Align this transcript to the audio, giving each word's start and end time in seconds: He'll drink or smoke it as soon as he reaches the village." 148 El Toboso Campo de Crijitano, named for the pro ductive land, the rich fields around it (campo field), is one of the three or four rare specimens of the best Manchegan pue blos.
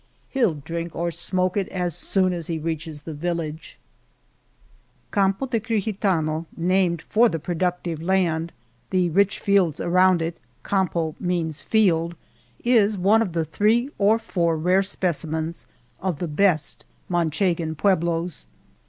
He'll 0.29 0.55
drink 0.55 0.95
or 0.95 1.11
smoke 1.11 1.55
it 1.55 1.69
as 1.69 1.95
soon 1.95 2.33
as 2.33 2.47
he 2.47 2.57
reaches 2.57 3.03
the 3.03 3.13
village." 3.13 3.77
148 5.13 5.13
El 5.13 5.27
Toboso 5.27 5.27
Campo 5.27 5.45
de 5.45 5.59
Crijitano, 6.39 6.45
named 6.57 7.01
for 7.03 7.29
the 7.29 7.37
pro 7.37 7.53
ductive 7.53 8.01
land, 8.01 8.51
the 8.89 9.11
rich 9.11 9.37
fields 9.37 9.79
around 9.79 10.23
it 10.23 10.39
(campo 10.63 11.13
field), 11.63 12.15
is 12.65 12.97
one 12.97 13.21
of 13.21 13.33
the 13.33 13.45
three 13.45 13.91
or 13.99 14.17
four 14.17 14.57
rare 14.57 14.81
specimens 14.81 15.67
of 15.99 16.17
the 16.17 16.27
best 16.27 16.83
Manchegan 17.07 17.75
pue 17.75 17.95
blos. 17.95 18.47